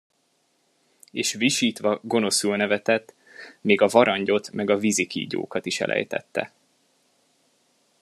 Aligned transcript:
És 1.11 1.33
visítva, 1.33 1.99
gonoszul 2.03 2.55
nevetett, 2.57 3.13
még 3.61 3.81
a 3.81 3.87
varangyot 3.87 4.51
meg 4.51 4.69
a 4.69 4.77
vízikígyókat 4.77 5.65
is 5.65 5.81
elejtette. 5.81 6.53